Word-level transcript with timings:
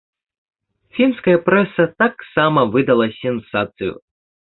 Фінская 0.99 1.35
прэса 1.49 1.85
таксама 2.03 2.59
выдала 2.77 3.05
сенсацыю. 3.21 3.93